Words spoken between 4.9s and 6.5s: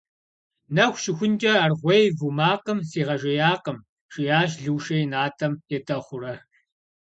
и натӏэм етӏэхъуурэ.